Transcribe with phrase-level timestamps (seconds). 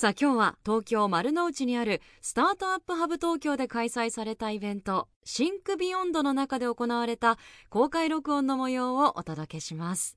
[0.00, 7.36] さあ、今日は東京丸の内にある Startup Hub Tokyo で開催されたイベント、 Think Beyond の中で行われた
[7.68, 10.16] 公開録音の模様をお届けします。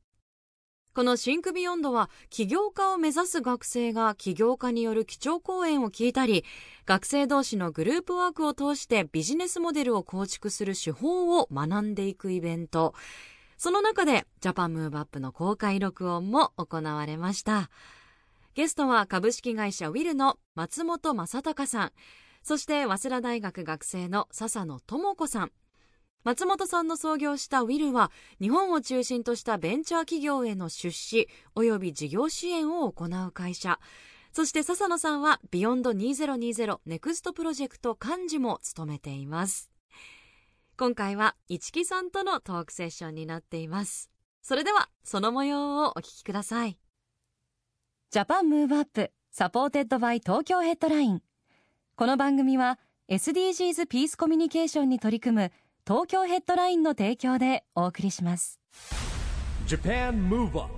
[0.96, 6.46] この Think Beyond は起業家を目指す学生が起業家による基調講演を聞いたり、
[6.86, 12.94] 学生同士のグループワークを通してビジネスモデルを構築する手法を学んでいくイベント。
[13.58, 17.70] その中で JAPAN MOVE UP の公開録音も行われました。
[18.56, 21.92] ゲストは株式会社 WiL の松本真尚さん、
[22.44, 25.52] そして早稲田大学学生の笹野朋子さん。
[26.24, 33.80] 松本さんの創業した WiL は日本を中心としたベンチャー企業への出資及び事業支援を行う会社。
[34.32, 39.72] そして笹野さんは BEYOND 2020 NEXT PROJECT 幹事も務めています。
[40.78, 44.12] 今回は一木さんとのトークセッションになっています。
[44.44, 46.78] それではその模様をお聞きください。
[48.14, 51.24] JAPAN MOVE UP SUPPORTED BY TOKYO HEADLINE
[51.96, 52.78] この番組は
[53.10, 55.52] SDGs Peace Communication に取り組む
[55.84, 58.60] TOKYO HEADLINE の提供でお送りします。
[59.66, 60.70] JAPAN MOVE UP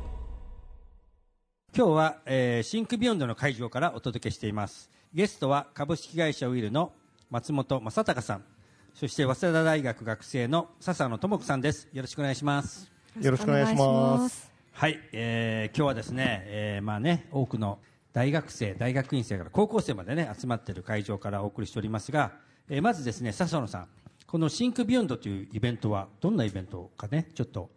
[1.75, 4.89] 今日は、えー Think Beyond の会場からお届けしています。
[5.13, 6.93] ゲストは株式会社 WiL の
[7.29, 8.45] 松本真尚さん。
[8.93, 11.89] そして早稲田大学学生の笹野朋子さんです。
[11.91, 12.89] よろしくお願いします。
[13.19, 14.54] よろしくお願いします。
[14.77, 17.79] はい、えー今日はですね、えーまあね、多くの
[18.11, 22.33] 大学生、大学院生から高校生までね、集まっている会場からお送りしておりますが、
[22.67, 23.87] えーまずですね、笹野さん、
[24.27, 27.69] この Think Beyond というイベントは、どんなイベントかね、ちょっと、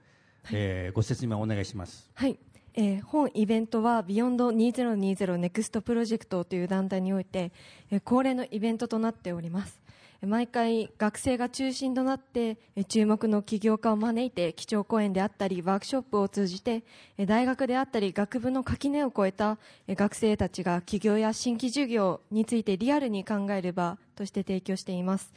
[0.51, 2.11] えーご説明をお願いします。
[2.15, 2.37] はい、
[2.75, 7.53] えー本イベントは BEYOND 2020 NEXT PROJECT という団体において、
[7.93, 9.79] えー恒例のイベントとなっております。
[9.85, 9.88] えー
[10.27, 12.59] 毎回学生が中心となって
[12.89, 16.83] 注目の起業家を招いて基調講演であったりワークショップを通じて
[17.25, 19.59] 大学であったり学部の垣根を越えた
[19.89, 25.33] 学生たちが起業や新規事業についてリアルに考える場として提供しています。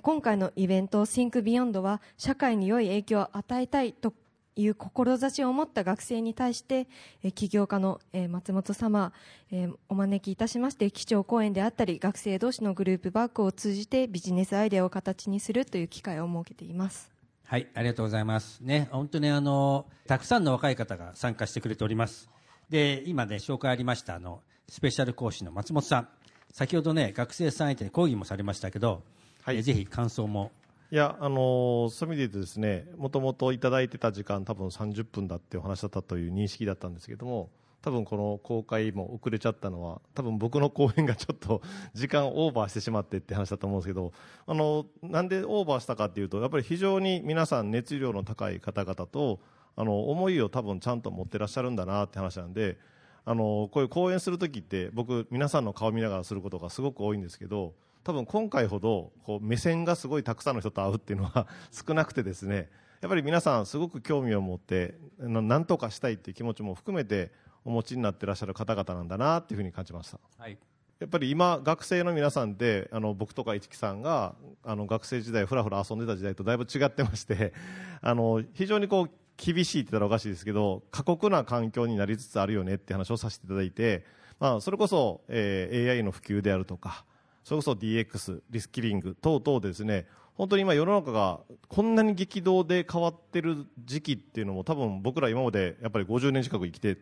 [0.00, 4.14] 今回のイベント Think Beyond は社会に良い影響を与えたいと
[4.54, 6.86] いう志を持った学生に対して、
[7.22, 9.12] えー起業家の、えー松本様、
[9.50, 17.10] えーお招きいたしまして、基調講演であったり、学生同士のグループワークを通じてビジネスアイデアを形にするという機会を設けています。
[17.44, 18.60] はい、ありがとうございます。
[18.60, 22.30] ね、本当にあの、たくさんの若い方が参加してくれております。
[22.70, 26.08] で、今ね、紹介ありました、あの、スペシャル講師の松本さん。
[26.50, 29.02] 先ほどね、学生さん相手に講義もされましたけど、
[29.42, 30.52] はいえーぜひ感想も
[30.96, 41.62] や、あのそういう意味で言うとですね、もともといただいてた時間、多分30分だっていうお話だったという認識だったんですけども、多分この公開も遅れちゃったのは、多分僕の講演がちょっと
[41.94, 44.12] 時間オーバーしてしまってって話だと思うんですけど、
[44.46, 49.40] あのなんでオーバーしたかっていうと、やっぱり非常に皆さん熱量の高い方々と、
[49.76, 52.76] あの思いを多分ちゃんと持ってらっしゃるんだなって話なんで、
[53.24, 57.72] あのこういう講演するときって僕皆さんの顔見ながらすることがすごく多いんですけど
[58.04, 62.70] 多分今回ほどこう目線がすごいたくさんの人と会うっていうのは少なくてですね
[63.00, 67.32] やっぱり皆さんすごく興味を持ってななんとかしたいっていう気持ちも含めて
[67.64, 70.18] お持ちになってらっしゃる方々なんだなっていうふうに感じました。
[70.38, 70.58] はい。
[71.00, 77.52] やっぱり今、学生の皆さんってあの僕とか市木さんがあの学生時代ふらふら遊んでた時代とだいぶ違ってまして
[78.00, 84.04] あの非常にこう厳しいって言ったらおかしいですけど過酷な環境になりつつあるよねって話をさせていただいて、
[84.38, 87.04] まあ、それこそ、えー AI の普及であるとか
[87.44, 96.98] それこそ DX リスキリング等々ですね本当に今世の中がこんなに激動で変わってる時期っていうのも多分僕ら今までやっぱり50年近く生きて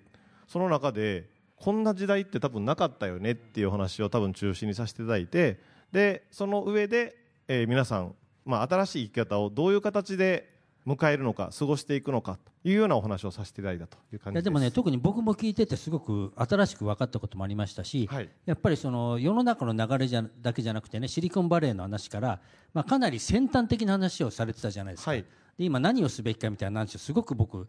[0.49, 5.61] その中でこんな時代って多分なかったよねっていう話を多分中心にさせていただいて
[5.93, 7.17] でその上で、
[7.49, 8.15] えー皆さん、
[8.45, 10.60] まあ、新しい生き方をどういう形で
[10.95, 14.45] 迎えるのか過ごしていくのかというようなお話をさせていただいたという感じです。
[14.45, 18.29] でもね特に僕も聞いててすごく新しく分かったこともありましたし、はい。
[18.47, 22.41] やっぱりその世の中の流れじゃだけじゃなくてねシリコンバレーの話から、
[22.75, 25.23] まあ、かなり先端的な話をされてたじゃないですか、はい。
[25.59, 27.69] で今何をすべきかみたいな話をすごく僕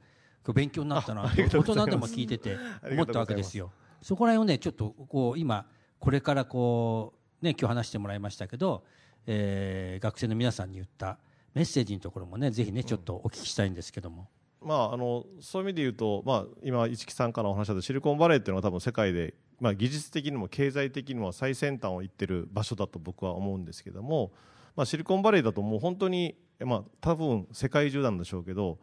[0.53, 2.57] 勉強になったな大人でも聞いてて
[2.91, 3.71] 思ったわけですよ。
[4.01, 5.68] そこら辺をねちょっとこう今
[6.00, 8.83] これからこうね今日話してもらいましたけど、
[9.27, 11.19] えー学生の皆さんに言った
[11.53, 14.30] メッセージのところもねぜひねちょっとお聞きしたいんですけども、
[14.62, 24.31] まあ、あのそういう意味で言うと、まあ、今、市木さんからお話ししたシリコンバレーっていうのは多分世界でまあ、技術的にも経済的にも最先端を行ってる場所だと僕は思うんですけども、
[24.75, 28.80] まあ、シリコンバレーだともう本当に、まあ、多分世界中なんでしょうけど、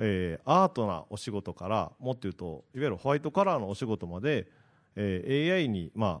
[0.00, 4.48] えー、アートなお仕事からもっと言うといわゆるホワイトカラーのお仕事まで、
[4.96, 6.20] えー、AI に、ま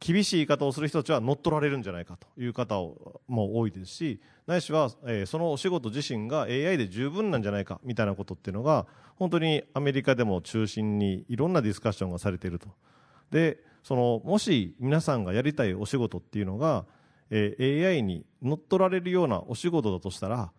[0.00, 2.76] 厳しい言い方をする人たちは乗っ取られるんじゃないかという方
[3.26, 8.86] も多いですしないしは、えー、そのお仕事自身が AI で十分なんじゃないかみたいなことっていうのが
[9.16, 12.68] 本当にアメリカでも中心にいろんなディスカッションがされていると。
[13.30, 16.86] でそのもし皆さんがやりたいお仕事っていうのが、
[17.30, 20.52] えー、AI に乗っ取られるようなお仕事だとしたら、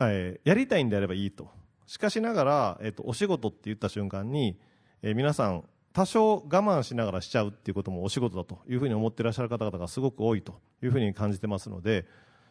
[0.00, 1.48] えー、やりたいんであればいいと。
[1.86, 4.58] しかしながら、えーと、お仕事って言った瞬間に、
[5.02, 12.06] えー、皆さん多少我慢しながらしちゃうっていうこともお仕事だというふうに思っていらっしゃる方々がすごく多いというふうに感じてますので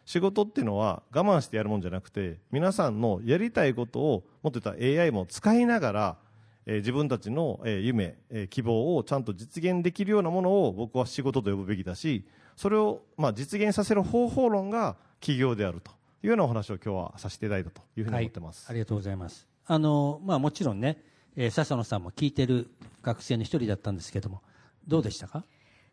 [0.06, 6.18] 仕事っていうのは我慢してやるもんじゃなくて皆さんのやりたいことをもっと言ったら AI も使いながら、
[6.66, 12.26] え、自分たちの、え、夢、え、希望をちゃんと実現できるようなものを僕は仕事と呼ぶべきだし
[12.56, 15.92] それを、まあ、実現させる方法論が企業であると
[16.24, 19.46] いうようなお話を今日はさせていただいたというふうに思ってます、はい、ありがとうございます。
[19.66, 21.04] あの、まあ、もちろんね
[21.40, 22.68] えー、笹野さんも聞いてる
[23.04, 24.42] 学生の一人だったんですけども
[24.88, 25.44] どうでしたか？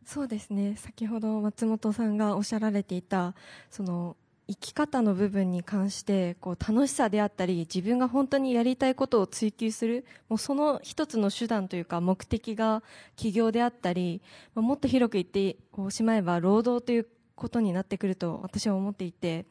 [0.06, 0.76] そうですね。
[0.76, 3.34] 先ほど松本さんがおっしゃられていた
[3.70, 12.82] その生き方の部分に関してこう楽しさであったり自分が本当にやりたいことを追求するもうその一つの手段というか目的が
[13.16, 14.20] 起業であったり、
[14.54, 15.56] まあ、もっと広く言って
[15.90, 19.46] しまえば労働ということになってくると私は思っていて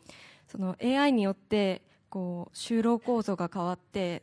[0.47, 4.21] その AI によってこう就労構造が変わって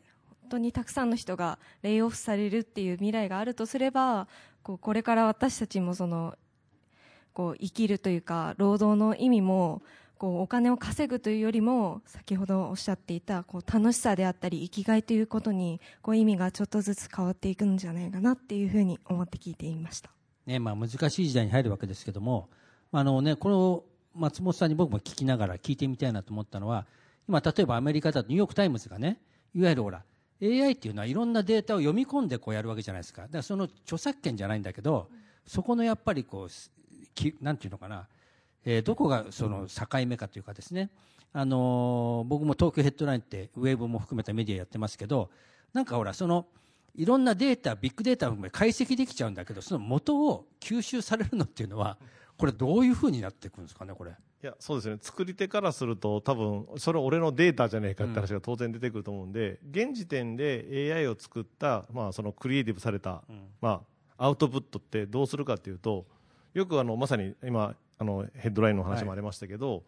[0.50, 4.28] 当にたくさんの人がレイオフされるっていう未来があるとすれば
[4.62, 6.36] こうこれから私たちもその
[7.32, 9.82] こう生きるというか労働の意味も
[10.18, 20.10] こうお金を稼ぐというよりも先ほどおっしゃっていたこう楽しさであったり生きがいということにこう意味がちょっとずつ変わっていくんじゃないかなっていうふうに思って聞いていました、
[20.44, 22.50] ねまあ、難しい時代に入るわけですけども
[22.92, 23.82] あの、ね、この
[24.14, 26.84] 松本さんに僕も聞きながら聞いてみたいなと思ったのは
[27.26, 29.20] 今例えばアメリカだとニューヨーク・タイムズがね
[29.54, 30.02] いわゆるほら
[30.42, 33.22] AI っていうのはいろんなデータを読み込んでこうやるわけじゃないですか。
[33.22, 35.08] だからその著作権じゃないんだけど
[35.46, 36.48] そこのやっぱりこう
[37.14, 38.06] きなんていうのかな、
[38.64, 40.90] えー、どこがその境目かというかですね、
[41.32, 45.30] あのー、僕も東京ヘッドラインってウェブも含めたメディアやってますけど
[45.72, 46.46] なんかほらその
[46.96, 51.98] いろんなデータビッグデータを含め解析できちゃうんだけどその元を吸収されるのっていうのは
[52.36, 54.12] これどういうふうになっていくんですかねこれ。
[54.42, 54.96] いやそうですね。
[55.02, 63.82] 作り手からすると多分それ俺のデータじゃねえかって話が当然出てくると思うんで、うん、現時点で AI を作った、まあ、そのクリエイティブされた、うん、ま
[64.16, 66.06] あ、アウトプットってどうするかっていうと
[66.54, 69.82] よくあのまさに今あのヘッドラインの話もありましたけど、はい、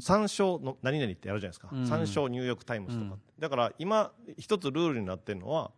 [0.00, 5.70] 参照の何々ってやるじゃないですか、うん、参照ニューヨーク・タイムズとか、だから今一つルールになってるのは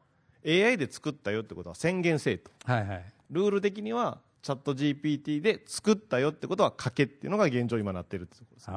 [0.44, 8.70] AI で作ったよってことは宣言せえと、はいはい、ルール的にはチャット GPT で作ったよってことは書けっていうのが現状今なってるってことです、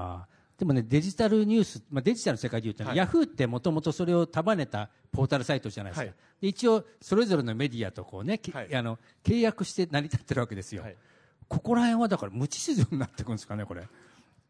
[0.60, 10.86] でもねデジタルニュース、まあ、デジタルの世界でいうと、ね、はい、ヤフーってもともとそれを束ねたポータルサイトじゃないですか、はい、一応それぞれのメディアとこうね、はい、あの契約して成り立ってるわけですよ、
[11.48, 13.84] ここら辺はだから無秩序になっていくんですかねこれ。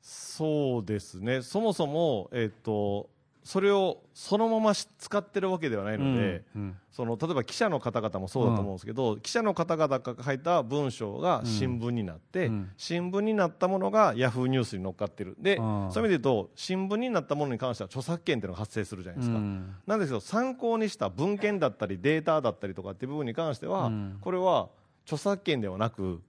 [0.01, 1.41] そうですね。
[1.41, 3.09] そもそも、えーと
[3.45, 6.61] それをそのまま使ってるわけではないので、うん。
[6.61, 15.35] うん、その例えば記者の方々もそうだと思うんですけど、うん、記者の方々が書いた文章が新聞になって、新聞になったものがヤフーニュースに乗っかってる。
[15.39, 19.39] で、そういう意味で言うと新聞になったものに関しては著作権っていうのが発生するじゃないですか、
[19.85, 24.69] なんですけど参考にした文献だったりデータだったりとかっていう部分に関しては、これは
[25.03, 26.19] 著作権ではなく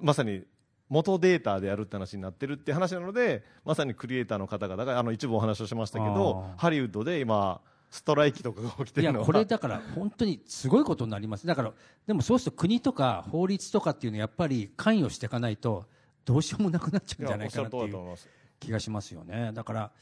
[0.00, 0.42] まさに
[0.90, 11.46] 元データでやるって話になってるって話なのでまさにクリエイターの方々があの一部お話をしましたけどハリウッドで今ストライキとかが起きてるのはこれだから本当にすごいことになります。
[11.46, 11.72] だから
[12.06, 15.86] でもそうすると国とか法律とかっていうのはやっぱり関与していかないと
[16.24, 18.16] どうしようもなくなっちゃうんじゃないかなっていう
[18.60, 19.50] 気がしますよね。
[19.54, 19.92] だから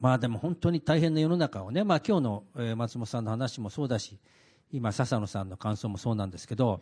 [0.00, 2.22] まあでも本当に大変な世の中をねまあ今日
[2.54, 4.18] の松本さんの話もそうだし
[4.72, 6.80] 今笹野さんの感想もそうなんですけど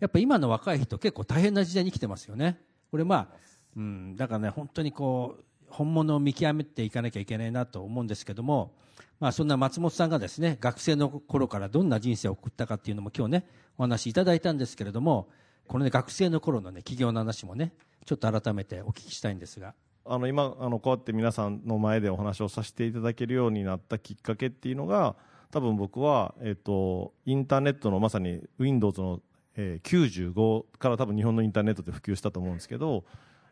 [0.00, 2.60] やっぱ今の若い人結構大変な時代に来てますよね
[2.92, 3.28] これまあ、
[3.74, 8.74] うん、だからね本当にこう本物を見極めていかなきゃいけないなと思うんですけども、
[9.18, 13.46] まあ、そんな松本さんがですね学生の頃からどんな人生を送ったかっていうのも今日ね
[13.78, 15.30] お話しいただいたんですけれども
[15.68, 17.72] この、ね、学生の頃のね企業の話もね
[18.04, 19.74] ちょっと改めてお聞きしたいんですが。
[20.04, 25.14] あの今あのこうやって皆さんの前でお話をさせていただけるようになったきっかけっていうのが
[25.50, 29.20] 多分僕は、えっと、インターネットのまさに Windows の
[29.56, 33.04] えー、95から多分日本のインターネットで普及したと思うんですけど、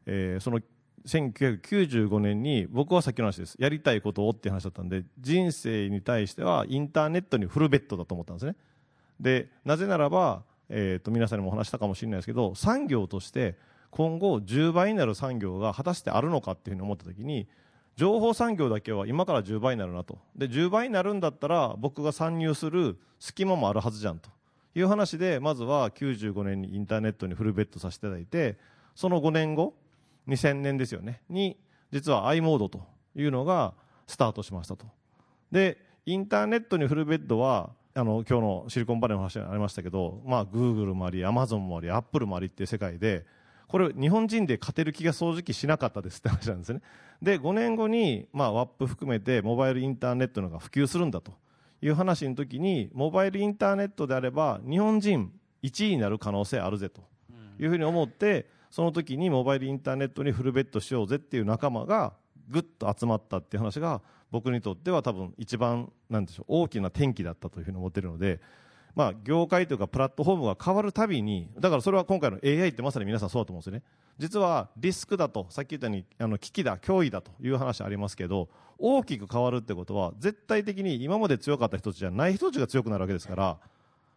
[0.07, 0.61] えー、その
[1.07, 3.57] 1995年に僕はさっきの話です。
[3.59, 8.57] やりたいことをって話だったんで人生に対してはインターネットにフルベッドだと思ったんですね。
[9.19, 13.57] でなぜならば、えー、と皆さんにもお話したかもしれないですけど産業として
[13.91, 17.49] 今後10倍になる産業が果たしてあるのかっていうふうに思った時に
[17.97, 20.19] 情報産業だけは今から10倍になるなと。
[20.37, 24.31] で10倍になるんだったら僕が参入する隙間もあるはずじゃんと。
[24.75, 28.59] いう話でまずは95年にインターネットにフルベットさせていただいて
[28.95, 29.75] その5年後
[30.29, 31.57] 2000年ですよねに
[31.93, 32.87] 実は i モードと
[33.17, 33.75] いうのが
[34.07, 34.87] スタートしましたと。
[35.51, 43.27] でインターネットにフルベッドはあの今日のシリコンバレーの話がありましたけど、まあ、グーグルもありアマゾンもありアップルもありっていう世界で
[43.67, 46.81] これ日本人で勝てる気が正直しなかったですって話なんですね。
[47.21, 51.33] で5年後に、まあ、ワップ含めてモバイルインターネットのが普及するんだと。
[51.83, 55.33] いう話の時にモバイルインターネットであれば日本人
[55.63, 57.09] 1位になる可能性あるぜと。
[57.59, 62.15] いうふうに思ってその時にモバイルインターネットにフルベットしようぜっていう仲間が
[62.49, 68.41] ぐっと集まったっていう話が僕にとっては多分一番なんでしょう大きな転機だったというふうに思っているので、
[68.95, 73.83] まあ、業界というかプラットフォームが変わるたびにだからそれは今回の AI ってまさに皆さんそうだと思うんですよね。
[74.19, 83.59] 実はリスクだとさっき言ったようにあの危機だ脅威だという話ありますけど大きく変わるってことは絶対的に今まで強かった人たちじゃない人たちが強くなるわけですから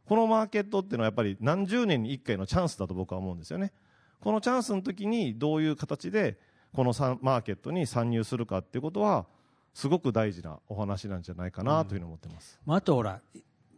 [0.06, 3.72] このマーケットっていうのはやっぱり何十年に1回のチャンスだと僕は思うんですよね。
[4.20, 6.38] このチャンスの時にどういう形で
[6.74, 9.25] このマーケットに参入するかっていうことは
[9.74, 13.22] すごく大事なお話なんじゃないかなというふうに思ってます、うん、まあ、あとほら、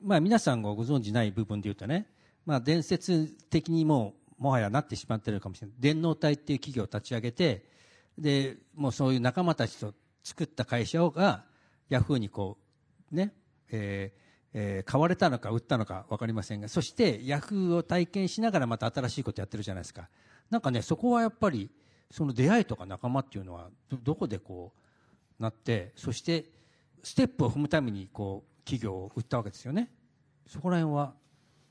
[0.06, 2.06] まあ、皆さんがご存じない部分で言うとね、
[2.46, 5.76] まあ、伝説的にももはやなってしまっているかもしれない。
[5.80, 7.66] 電脳体っていう企業を立ち上げて
[8.16, 11.46] でもうそういう仲間たちと作った会社が
[11.90, 12.60] ヤフーにこ
[13.12, 13.34] うね、
[13.72, 20.08] えーえー、買われたのか売ったのか分かりませんがそしてヤフーを体験しながらまた新しいことやってるじゃないですか。
[20.52, 21.72] なんかねそこはやっぱり
[22.12, 23.70] その出会いとか仲間っていうのは
[24.04, 24.74] どこでこ
[25.40, 26.46] うなってそして
[27.02, 29.90] ステップを踏むためにこう企業を売ったわけですよね。
[30.48, 31.14] そこら辺は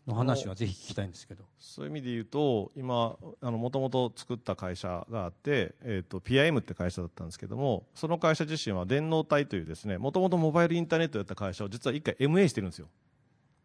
[0.07, 1.45] の話はぜひ聞きたいんですけど。
[1.59, 12.89] そういう意味で言うと今もともと作った会社があって、えーと、PIM って会社だったんですけどもその会社自身は電脳体というですねもともとモバイルインターネットやった会社を実は一回 MA してるんですよ。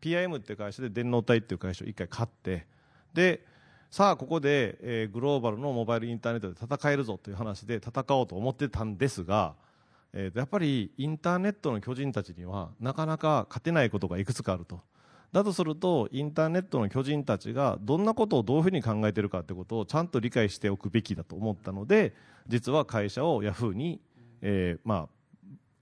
[0.02, 2.66] PIM って会社で電脳体っていう会社を一回買って
[3.14, 3.46] で
[3.92, 9.56] さあここで、えー、グローバルのモバイルインターネットで戦えるぞという話で戦おうと思ってたんですが
[10.14, 14.82] えー、やっぱりインターネットの巨人たちにはなかなか勝てないことがいくつかあると。
[15.32, 22.16] だとするとインターネットの巨人たちがどんなことをどういうふうに考えているかということをちゃんと理解しておくべきだと思ったので
[22.48, 24.02] 実は会社をヤフーに、
[24.42, 25.08] えーま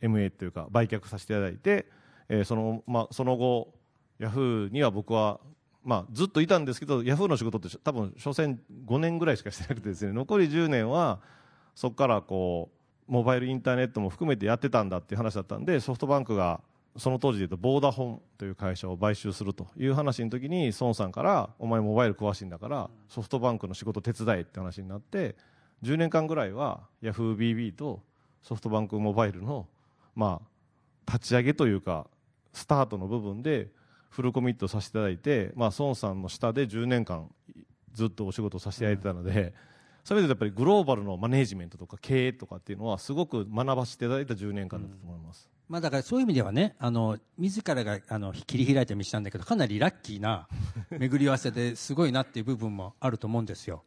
[0.02, 1.86] あ、MA というか売却させていただいて、
[2.28, 3.74] えーそのまあ、その後
[4.20, 5.40] ヤフーには僕は、
[5.82, 11.22] まあ、ずっといたんですけどヤフーの仕事って多分所詮5年ぐらいしかしてなくてですね残り10年は
[11.74, 12.77] そこからこう
[13.08, 16.62] モバイルインターネットも含めてやってたんだっていう話だったんでソフトバンクが
[16.98, 25.36] その当時で言うとボーダフォンという会社を買収するという話の時に孫さんからお前モバイル詳しいんだからソフトバンクの仕事手伝えって話になって
[25.84, 28.02] 10年間ぐらいはヤフー BB と
[28.42, 29.68] ソフトバンクモバイルの
[30.16, 30.42] ま
[31.06, 32.08] あ立ち上げというか
[32.52, 33.68] スタートの部分で
[34.10, 37.30] フルコミットさせていただいて、まあ、孫さんの下で10年間
[37.94, 39.54] ずっとお仕事させていただいてたので、
[40.08, 45.50] そういう意味でやっぱりグローバルのマネジメントとか経営とかっていうのはすごく学ばせていただいた10年間だと思います。
[45.68, 50.48] うん、まあ、だからそういう意味ではね、あの自らがあの切り開いた道なんだけど、かなりラッキーな
[50.92, 53.84] 巡り合わせですごいなっていう部分もあると思うんですよ。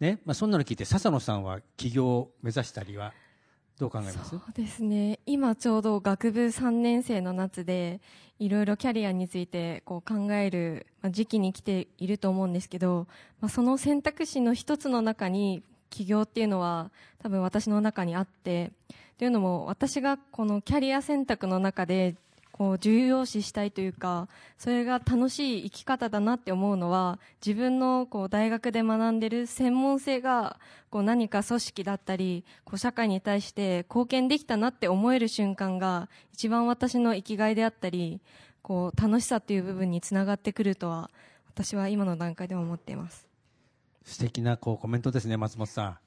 [0.00, 3.12] ね、まあ、そんなの聞いて、笹野さんは起業を目指したりは
[3.82, 4.30] どう考えます？
[4.30, 5.18] そうですね。
[5.26, 8.00] 今ちょうど学部3年生の夏で
[8.38, 13.08] いろいろキャリアについてこう考える時期に来ていると思うんですけど、
[13.40, 18.70] まあ、その選択肢の一つの中に起業っていうのは多分私の中にあって
[19.18, 22.14] というのも私がこのキャリア選択の中で
[22.52, 24.28] こう重要視したいというか
[24.58, 38.20] それが楽しい生き方だなって思うのは自分のこう大学で学んでる専門性がこう何か組織だったりこう社会に対して貢献できたなって思える瞬間が一番私の生きがいであったり
[38.60, 41.10] こう楽しさっていう部分につながってくるとは
[41.48, 43.26] 私は今の段階では思っています。
[44.04, 45.98] 素敵なこうコメントですね松本さん。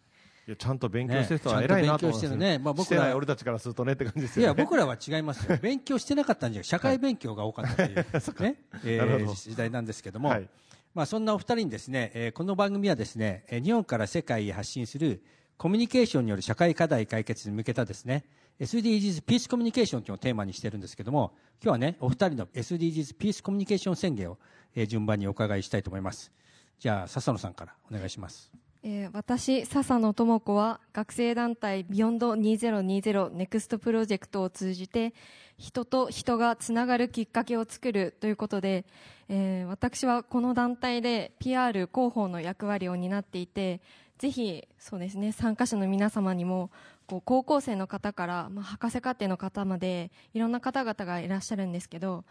[0.51, 5.57] やちゃんと勉強してる人は偉いなと思います、ね、まあ、僕ら俺たちからするとねって感じですよ、ね、いや僕らは違いますよ。
[5.61, 7.95] 勉強してなかったんじゃ社会勉強が多かったという、
[8.41, 8.55] ね。
[8.83, 10.49] えー、時代なんですけども、はい、
[10.93, 15.23] まあ、そんなお二人にですね、えー、この番組はですね日本から世界へ発信する
[15.57, 18.25] コミュニケーションによる社会課題解決に向けたですね
[18.59, 24.37] SDGs Peace Communication というのをテーマにしてるんですけども今日はねお二人の SDGs Peace Communication 宣言を、
[24.75, 26.31] えー、順番にお伺いしたいと思います。
[26.79, 28.51] じゃあ笹野さんからお願いします
[28.87, 35.15] えー私、笹野朋子は学生団体 BEYOND 2020 NEXT PROJECT を通じて
[35.57, 38.85] 人と人がつながるきっかけを作るということで、
[39.27, 43.81] えー私はこの団体で PR 広報の役割を担っていて
[44.19, 46.69] ぜひそうですね参加者の皆様にも
[47.07, 52.23] こう高校生の方から、まあ、博士課程の方までいろんな方々がいらっしゃるんですけど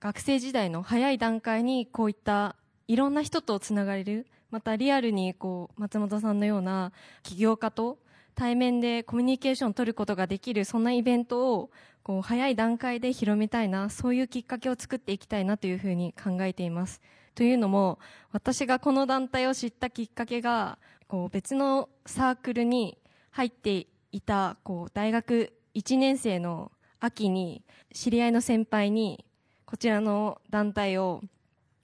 [0.00, 2.56] 学生時代の早い段階にこういった
[2.88, 6.92] いろんな人とつながれるまたリアルにこう松本さんのような
[7.22, 7.98] 起業家と
[8.34, 11.70] 対面でコミュニケーションを取ることができるそんなイベントを
[12.02, 17.00] こう早い段階で広めたいなそういうきっかけを作っていきたいなというふうに考えています。
[17.34, 17.98] というのも
[18.32, 22.98] 私がこの団体を知ったきっかけがこう別のサークルに
[23.30, 27.62] 入っていたこう大学1年生の秋に
[27.94, 29.24] 知り合いの先輩に
[29.64, 31.22] こちらの団体を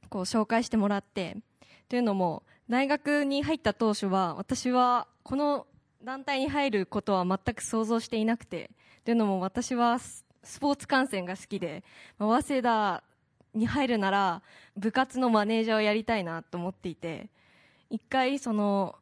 [0.08, 1.37] こう紹介してもらって
[1.88, 5.66] というのも大学に入った当初は私はこの
[6.02, 8.71] 団体に入ることは全く想像していなくて
[9.05, 10.25] というのも私はス
[10.61, 11.85] ポーツ観戦が好きで
[12.19, 13.02] 早稲田
[13.55, 14.43] に入るなら
[14.76, 17.28] 部活のマネージャーをやりたいなと思っていて
[17.90, 18.97] 一回その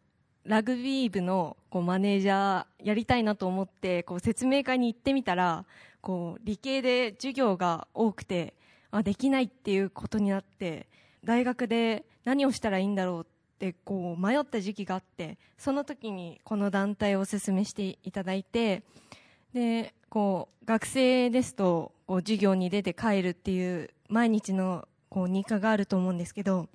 [0.45, 5.64] ラグビー部のこうマネージャーやりたいなと思ってこう説明会に行ってみたら
[6.03, 8.55] こう理系で授業が多くて
[8.91, 10.87] あできないっていうことになって
[11.25, 13.25] 大学で何をしたらいいんだろうっ
[13.59, 18.83] てこう迷った時期があってその時にこの団体をお勧めしていただいて
[19.52, 26.69] でこう学生ですとこう授業に出て帰るっていう毎日のこう日課があると思うんですけど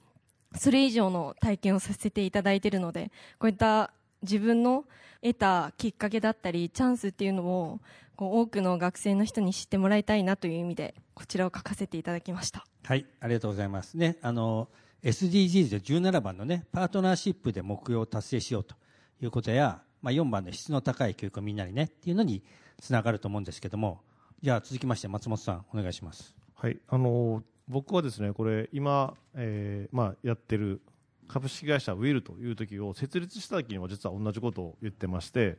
[0.56, 3.92] それ以上の体験をさせていただいているのでこういった
[4.22, 4.86] 自分の
[5.22, 7.80] 得たきっかけだったりチャンスっていうのを
[8.16, 13.96] こう多くの学生の人に知ってもらいたいなという意味でこちらを書かせていただきましたはい、ありがとうございます。
[13.98, 14.68] ね、あの
[15.04, 18.76] SDGs で17番のね、パートナーシップで目標を達成しようと
[19.22, 22.44] いうことや、まあ4番の質の高い教育をみんなにねっていうのに
[22.82, 24.02] つながると思うんですけども、
[24.42, 26.36] じゃあ続きまして松本さんお願いします。
[26.56, 30.82] はい、あの僕はですねこれ今、えーまあ、やってる
[31.28, 35.58] 株式会社ウィルという時を設立した時にも実は同じことを言ってまして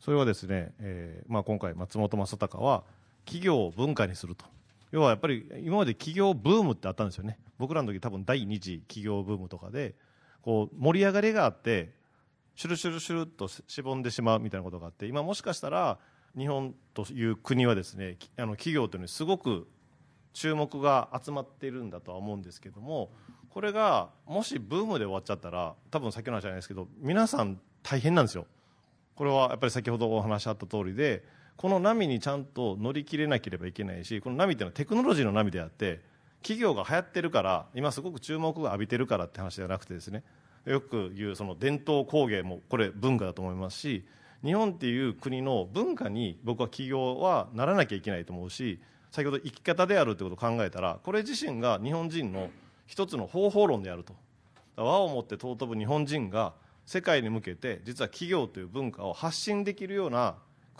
[0.00, 2.82] それはですね、えーまあ、今回松本正隆は
[3.26, 4.46] 企業を文化にすると
[4.92, 7.38] 要はやっぱり今まで企業ブームってあったんですよね。
[7.58, 9.94] 僕らの時多分第二次企業ブームとかで
[10.42, 11.92] こう盛り上がりがあって
[12.56, 15.98] シュルシュルシュルっとしぼんでしまうみたいなことがあって今もしかしたら
[16.36, 19.68] 日本という国はですねあの企業というのにすごく
[20.32, 23.10] 注目が集まっているんだとは思うんですけども
[23.50, 28.46] これがもしブームで終わっちゃったら多分先の話じゃないですけど皆さん大変なんですよ。
[29.14, 31.24] これはやっぱり先ほどお話あった通りで
[31.60, 36.00] この波にちゃんと乗り切れなければいけないしこの波っていうのはテクノロジーの波であって
[36.40, 40.22] 企業が流行ってるから今すごく注目が浴びてるからって話じゃなくてですね
[40.64, 44.06] よく言うその伝統工芸もこれ文化だと思いますし
[44.42, 52.48] 日本っていう国の文化に僕は企業はならなきゃいけないと思うし先ほど生き方であるということを考えたらこれ自身が日本人の
[52.86, 54.14] 一つの方法論であると。
[54.76, 56.54] 和をもって尊ぶ日本人が
[56.86, 60.36] 世界に向けて実は企業という文化を発信できるような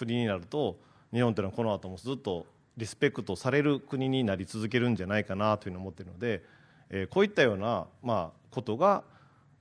[0.06, 0.78] 国になると
[1.12, 6.42] 日本というのはこの後もずっとリスペクトされる国になり続けるんじゃないかなというふうに思っているので、
[6.88, 9.04] えーこういったような、まあ、ことが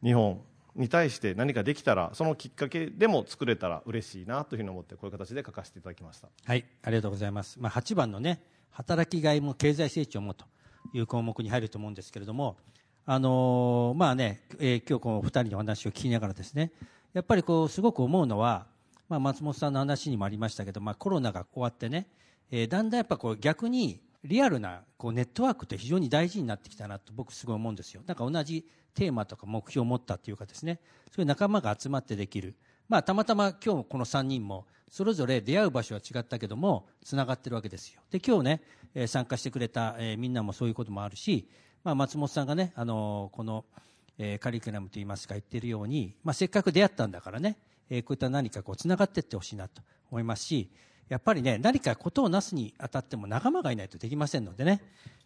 [0.04, 0.42] 日本
[0.76, 6.30] に対して何かできたらそのきっかけでも作れたら嬉しいなというふうに思ってこういう形で書かせていただきました。
[6.46, 7.60] はい、ありがとうございます。
[7.60, 10.46] まあ、8番のね、働きがいも経済成長もと
[10.94, 12.58] いう項目に入ると思うんですけれども、
[13.06, 16.72] あのーまあね、えー今日この2人のお話を聞きながらですね、
[17.14, 18.68] やっぱりこう、すごく思うのは、
[19.10, 22.08] まあ、松本さんの話にもありましたけど、まあ、コロナが終わってね、
[22.52, 28.02] えーだんだんやっぱこう逆にリアルなこうネットワークって非常に大事になってきたなと僕すごい思うんですよ。
[28.06, 30.80] なんか同じテーマとか目標を持ったっていうかですね、
[31.12, 32.56] そういう仲間が集まってできる。
[32.90, 38.62] まあ、たまたま今日この3人もそれぞれ出会う場所は違ったけどもつながってるわけですよで今日ね、
[38.96, 41.48] えー参加してくれた、えーみんなもそういうこともあるし、
[41.84, 43.64] まあ、松本さんがね、あのーこの、
[44.18, 47.58] えーカリキュラムといいますか言ってるように、まあ、せっかく出会ったんだからね、
[47.90, 50.70] えーこういった何かこうつながっていってほしいなと思いますし
[51.10, 54.82] やっぱりね何かことをなすにあたっても仲間がいないとできませんのでね、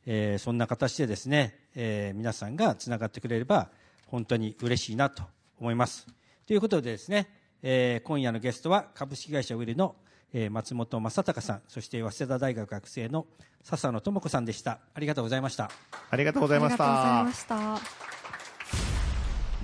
[0.06, 3.70] えーそんな形でですね、えー皆さんがつながってくれれば
[4.08, 5.24] 本当に嬉しいなと
[5.60, 6.08] 思います。
[6.46, 7.28] ということでですね、
[7.62, 9.96] えー今夜のゲストは株式会社ウィルの、
[10.34, 13.26] えー松本正隆さん、そして早稲田大学学生の
[13.64, 14.80] 笹野智子さんでした。
[14.94, 15.72] ありがとうございました。
[16.10, 17.80] ありがとうございましありがとうございたま。
[17.80, 18.04] した。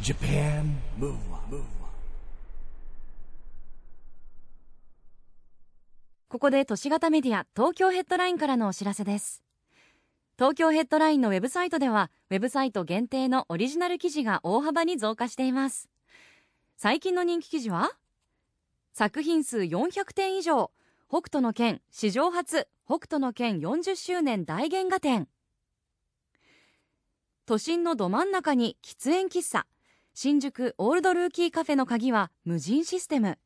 [0.01, 1.61] Japan Move Up,
[6.29, 9.43] ここで都市型メディア東京ヘッドラインからのお知らせです。
[10.37, 15.89] 東京ヘッドラインのウェブサイトではウェブサイト限定のオリジナル記事が大幅に増加しています。
[16.77, 17.93] 最近の人気記事は
[18.93, 20.69] 作品数400点以上
[21.07, 25.27] 北斗の拳史上初北斗の拳40周年大原画展。
[27.47, 29.65] 都心のど真ん中に喫煙喫茶
[30.13, 33.39] 新宿オールドルーキーカフェの鍵は無人システム。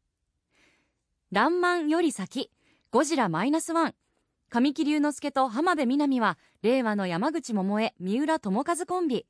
[1.32, 2.52] らんまんより先。
[2.94, 3.96] ゴジラマイナスワン。
[4.52, 9.26] 神木隆之介と浜辺美波は令和の山口百恵三浦友和コンビ。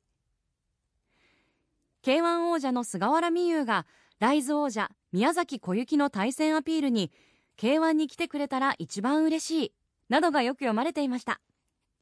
[2.04, 3.86] K1 王者の菅原美優が
[4.20, 7.10] ライズ王者宮崎小雪の対戦アピールに
[7.56, 9.72] K1 に来てくれたら一番嬉しい
[10.10, 11.40] などがよく読まれていました。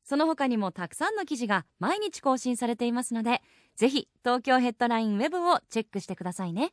[0.02, 3.40] その他にもたくさんの記事が毎日更新されていますので
[3.76, 6.72] ぜひ東京ヘッドラインウェブをチェックしてくださいね。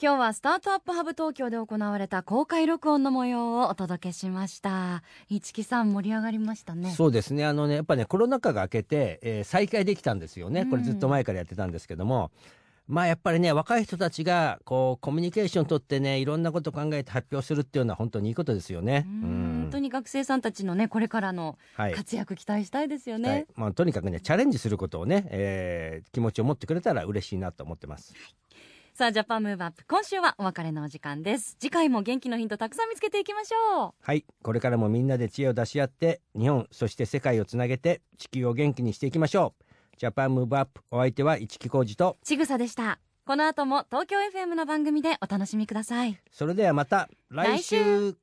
[0.00, 5.02] 今日はスタートアップハブ東京で行われた公開録音の模様をお届けしました。
[5.28, 6.92] 市木さん盛り上がりましたね。
[6.92, 7.44] そうですね。
[7.44, 10.66] あのねやっぱねコロナ禍が明けて、えー再開できたんですよね。
[10.66, 12.30] これずっと前からやってたんですけども、
[12.86, 19.04] まあやっぱりね若い人たちがこうコミュニケーション取ってねいろんなこと考えて発表するっていうのは本当にいいことですよね。
[19.04, 19.58] うん。
[19.62, 21.92] 本当に学生さんたちのねこれからのはい。
[21.92, 28.14] 活躍期待したいですよはいね、まあ、とにかくねチャレンジすることをね、えー気持ちを持ってくれたら嬉しいなと思ってます。
[28.98, 31.54] さあジャパンムーブアップ今週はお別れのお時間です。
[31.60, 33.92] 次回も元気のヒントたくさん見つけていきましょう。
[34.02, 34.24] はい。
[34.42, 39.64] これからもみんなで知恵を出し合って日本そして世界をつなげて地球を元気にしていきましょう。
[39.98, 42.98] JAPAN MOVE UP お相手は一木広治とちぐさでした。
[43.24, 46.18] この後も東京 FM の番組でお楽しみください。
[46.32, 48.14] それではまた来週。
[48.14, 48.16] 来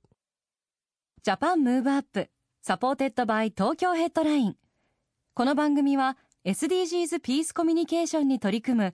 [1.24, 2.30] JAPAN MOVE UP
[2.62, 4.58] supported by 東京ヘッドライン
[5.36, 8.94] この番組は SDGs ピースコミュニケーションに取り組む